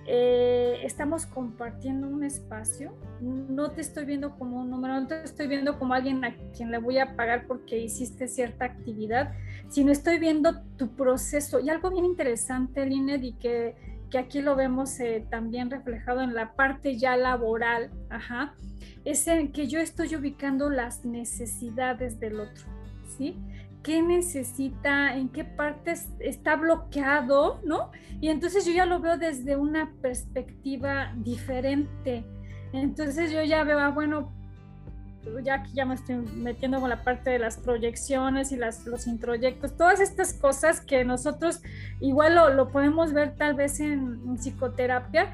[0.06, 5.46] eh, estamos compartiendo un espacio, no te estoy viendo como un número, no te estoy
[5.46, 9.32] viendo como alguien a quien le voy a pagar porque hiciste cierta actividad,
[9.68, 11.60] sino estoy viendo tu proceso.
[11.60, 13.76] Y algo bien interesante, Linet, y que,
[14.10, 18.54] que aquí lo vemos eh, también reflejado en la parte ya laboral, ajá,
[19.04, 22.64] es en que yo estoy ubicando las necesidades del otro,
[23.16, 23.36] ¿sí?
[23.82, 27.90] Qué necesita, en qué parte está bloqueado, ¿no?
[28.20, 32.24] Y entonces yo ya lo veo desde una perspectiva diferente.
[32.72, 34.32] Entonces yo ya veo, ah, bueno,
[35.44, 39.06] ya que ya me estoy metiendo con la parte de las proyecciones y las, los
[39.06, 41.62] introyectos, todas estas cosas que nosotros
[42.00, 45.32] igual lo, lo podemos ver tal vez en, en psicoterapia,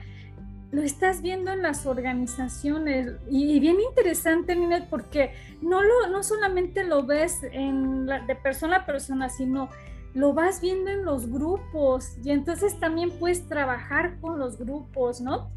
[0.71, 3.13] lo estás viendo en las organizaciones.
[3.31, 8.87] Y, bien interesante, Ninet, porque no, lo, no solamente lo ves en de persona a
[8.87, 9.69] persona, sino
[10.15, 12.17] lo vas viendo en los grupos.
[12.23, 15.51] Y entonces también puedes trabajar con los grupos, ¿no?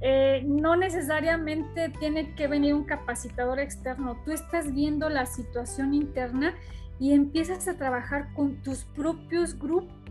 [0.00, 6.54] Eh, no necesariamente tiene que venir un capacitador externo, tú estás viendo la situación interna
[6.98, 10.01] y empiezas a trabajar con tus propios grupos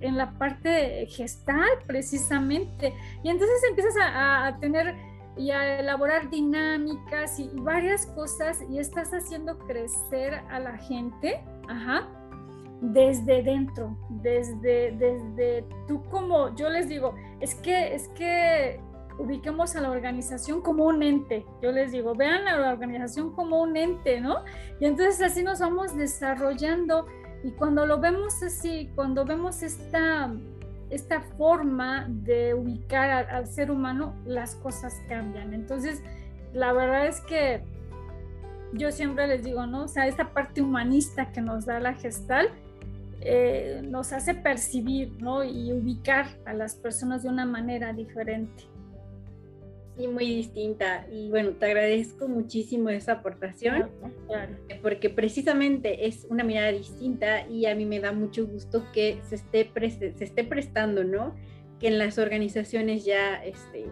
[0.00, 2.94] en la parte gestal precisamente.
[3.22, 4.94] Y entonces empiezas a, tener
[5.36, 12.08] y a elaborar dinámicas y, varias cosas y estás haciendo crecer a la gente, ajá,
[12.80, 18.80] desde dentro, desde, desde tú como, yo les digo, es que, es que
[19.18, 21.44] ubiquemos a la organización como un ente.
[21.60, 24.44] Yo les digo, vean a la organización como un ente, ¿no?
[24.80, 27.06] Y entonces así nos vamos desarrollando
[27.42, 30.32] y cuando lo vemos así, cuando vemos esta,
[30.90, 35.54] esta forma de ubicar al ser humano, las cosas cambian.
[35.54, 36.02] Entonces,
[36.52, 37.62] la verdad es que
[38.72, 39.84] yo siempre les digo, ¿no?
[39.84, 42.50] O sea, esta parte humanista que nos da la gestal,
[43.20, 45.42] eh, nos hace percibir ¿no?
[45.42, 48.64] y ubicar a las personas de una manera diferente.
[49.98, 51.06] Sí, muy distinta.
[51.10, 53.90] Y bueno, te agradezco muchísimo esa aportación,
[54.80, 59.34] porque precisamente es una mirada distinta y a mí me da mucho gusto que se
[59.34, 61.34] esté, se esté prestando, ¿no?
[61.80, 63.86] Que en las organizaciones ya este,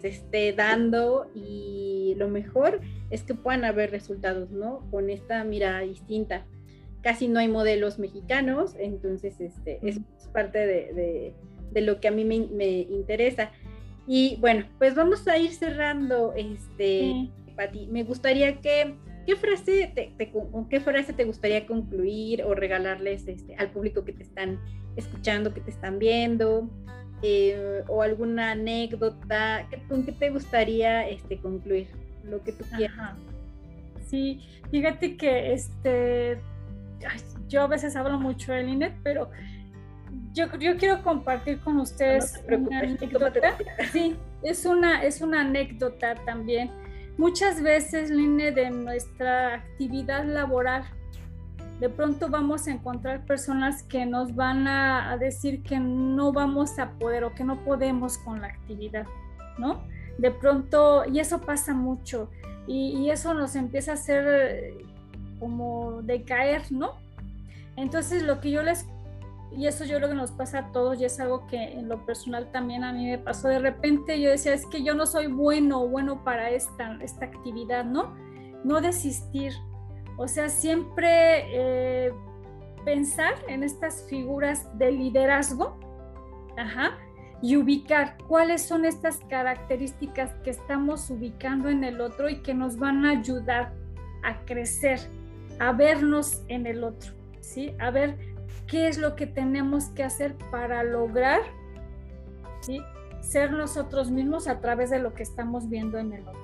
[0.00, 2.80] se esté dando y lo mejor
[3.10, 4.88] es que puedan haber resultados, ¿no?
[4.90, 6.46] Con esta mirada distinta
[7.02, 10.00] casi no hay modelos mexicanos, entonces este, es
[10.32, 11.34] parte de,
[11.74, 13.50] lo que a mí me, interesa.
[14.06, 17.86] Y bueno, pues vamos a ir cerrando, este, Pati.
[17.86, 18.96] Me gustaría que,
[19.26, 24.12] ¿qué frase te, con qué frase te gustaría concluir o regalarles este, al público que
[24.12, 24.58] te están
[24.96, 26.68] escuchando, que te están viendo?
[27.24, 31.86] Eh, o alguna anécdota, ¿con qué te gustaría este, concluir?
[32.24, 33.16] Lo que tú quieras.
[34.08, 34.40] Sí,
[34.70, 36.40] fíjate que este,
[37.48, 39.30] yo a veces hablo mucho del INET, pero
[40.32, 43.56] yo, yo quiero compartir con ustedes una anécdota.
[43.92, 46.70] Sí, es una, es una anécdota también.
[47.18, 50.84] Muchas veces, Line, de nuestra actividad laboral,
[51.80, 56.90] de pronto vamos a encontrar personas que nos van a, decir que no vamos a
[56.92, 59.06] poder o que no podemos con la actividad,
[59.58, 59.82] ¿no?
[60.16, 62.30] De pronto, y eso pasa mucho,
[62.66, 64.74] y, y eso nos empieza a hacer
[65.38, 66.92] como decaer, ¿no?
[67.76, 68.86] Entonces lo que yo les,
[69.56, 72.04] y eso yo creo que nos pasa a todos y es algo que en lo
[72.06, 75.26] personal también a mí me pasó, de repente yo decía, es que yo no soy
[75.26, 78.14] bueno o bueno para esta, esta actividad, ¿no?
[78.64, 79.52] No desistir,
[80.16, 82.12] o sea, siempre eh,
[82.84, 85.78] pensar en estas figuras de liderazgo,
[86.56, 86.98] ajá,
[87.42, 92.78] y ubicar cuáles son estas características que estamos ubicando en el otro y que nos
[92.78, 93.74] van a ayudar
[94.22, 95.00] a crecer
[95.58, 97.74] a vernos en el otro, ¿sí?
[97.80, 98.31] A ver
[98.66, 101.40] qué es lo que tenemos que hacer para lograr,
[102.60, 102.80] ¿sí?
[103.20, 106.40] Ser nosotros mismos a través de lo que estamos viendo en el otro.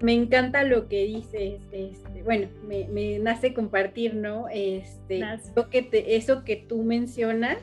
[0.00, 4.48] Me encanta lo que dices, este, bueno, me, nace compartir, ¿no?
[4.48, 5.22] Este,
[5.70, 7.58] que eso que tú mencionas,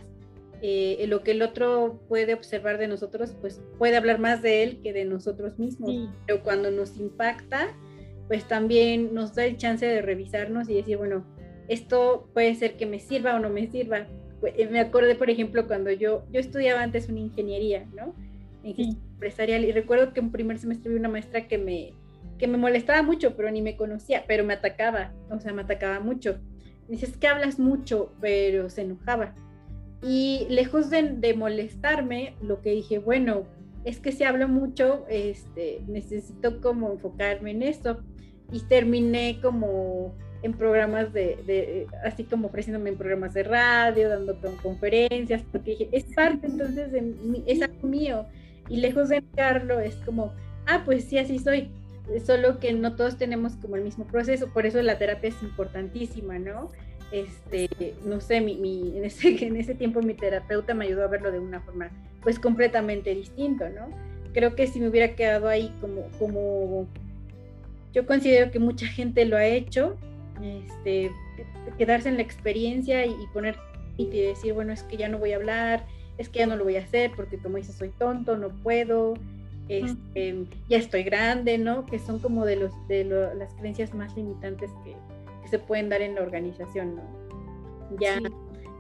[0.62, 4.82] eh, lo que el otro puede observar de nosotros, pues puede hablar más de él
[4.82, 6.12] que de nosotros mismos.
[6.28, 7.76] Pero cuando nos impacta,
[8.28, 11.26] pues también nos da el chance de revisarnos y decir, bueno,
[11.68, 14.08] esto puede ser que me sirva o no me sirva.
[14.40, 18.14] Pues, eh, me acordé, por ejemplo, cuando yo, yo estudiaba antes una ingeniería, ¿no?
[18.64, 21.94] Ingeniería empresarial, y recuerdo que en primer semestre vi una maestra que me,
[22.38, 26.00] que me molestaba mucho, pero ni me conocía, pero me atacaba, o sea, me atacaba
[26.00, 26.40] mucho.
[26.88, 29.34] Dices que hablas mucho, pero se enojaba.
[30.04, 33.46] Y lejos de, de molestarme, lo que dije, bueno,
[33.84, 38.04] es que si hablo mucho, este, necesito como enfocarme en esto
[38.52, 40.14] y terminé como
[40.44, 46.06] en programas de, así como ofreciéndome en programas de radio, dando conferencias, porque dije, es
[46.16, 48.26] parte entonces de mí, es algo mío.
[48.70, 50.34] Y lejos de negarlo, es como,
[50.66, 51.70] ah, pues sí, así soy.
[52.26, 56.40] Solo que no todos tenemos como el mismo proceso, por eso la terapia es importantísima,
[56.40, 56.72] ¿no?
[57.12, 57.70] Este,
[58.06, 61.40] no sé, mi, en, ese, en ese tiempo mi terapeuta me ayudó a verlo de
[61.40, 61.90] una forma
[62.22, 63.90] pues completamente distinto, ¿no?
[64.34, 66.88] Creo que si me hubiera quedado ahí como, como
[67.94, 69.98] yo considero que mucha gente lo ha hecho,
[70.42, 71.12] este,
[71.78, 73.58] quedarse en la experiencia y, poner
[73.98, 75.86] y decir, bueno, es que ya no voy a hablar,
[76.18, 79.16] es que ya no lo voy a hacer porque como dices, soy tonto, no puedo,
[79.70, 81.86] este, ya estoy grande, ¿no?
[81.86, 84.96] Que son como de, los, de las creencias más limitantes que,
[85.48, 87.04] se pueden dar en la organización, ¿no?
[88.02, 88.20] Ya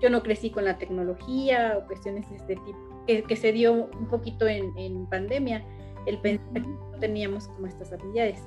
[0.01, 2.78] yo no crecí con la tecnología o cuestiones de este tipo,
[3.08, 5.64] que, que se dio un poquito en, en pandemia,
[6.05, 8.39] el pensar que no teníamos como estas habilidades.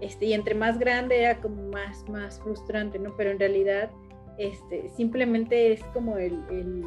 [0.00, 3.14] Este, y entre más grande era como más, más frustrante, ¿no?
[3.16, 3.90] Pero en realidad
[4.38, 6.82] este, simplemente es como el,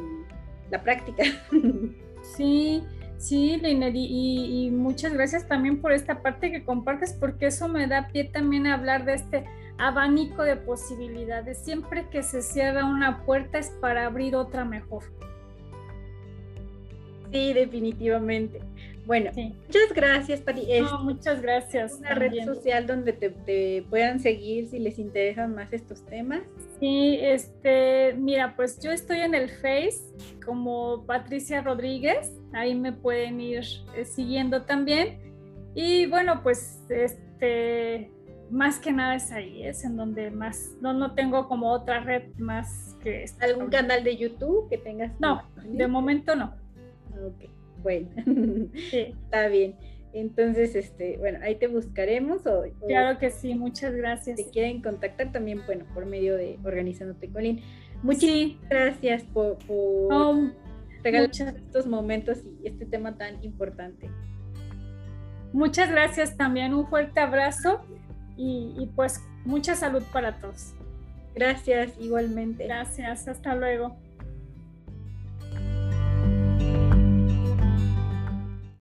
[0.70, 1.24] la práctica.
[2.38, 2.82] Sí,
[3.18, 7.86] sí, Liner, y, y, muchas gracias también por esta parte que compartes, porque eso me
[7.86, 9.44] da pie también a hablar de este
[9.76, 11.58] abanico de posibilidades.
[11.58, 15.02] Siempre que se cierra una puerta es para abrir otra mejor.
[17.30, 18.60] Sí, definitivamente.
[19.06, 20.66] Bueno, muchas gracias, Pati.
[21.02, 21.98] muchas gracias.
[21.98, 26.42] Una red social donde te, puedan seguir si les interesan más estos temas.
[26.80, 30.00] Sí, este, mira, pues yo estoy en el Face
[30.44, 35.18] como Patricia Rodríguez, ahí me pueden ir eh, siguiendo también.
[35.74, 38.10] Y bueno, pues este,
[38.50, 42.22] más que nada es ahí, es en donde más, no, no tengo como otra red
[42.38, 43.26] más que...
[43.40, 45.12] ¿Algún canal de YouTube que tengas?
[45.20, 46.54] No, de momento no.
[47.26, 47.53] Ok
[47.84, 48.08] bueno,
[48.92, 49.76] está bien.
[50.12, 52.46] Entonces, este, bueno, ahí te buscaremos.
[52.46, 54.38] O, claro que sí, muchas gracias.
[54.38, 57.60] Si quieren contactar también, bueno, por medio de Organizándote Colín.
[58.02, 58.30] Muchas
[58.68, 60.52] gracias por, por
[61.02, 64.10] regalar estos momentos y este tema tan importante.
[65.52, 67.80] Muchas gracias también, un fuerte abrazo
[68.36, 70.74] y, y pues mucha salud para todos.
[71.34, 72.64] Gracias, igualmente.
[72.64, 73.96] Gracias, hasta luego.